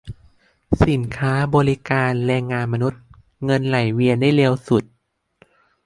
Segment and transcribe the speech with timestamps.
[0.85, 3.01] สินค้า บริการ แรงงานมนุษย์
[3.45, 4.83] เงินไหลเวียนได้เร็วสุด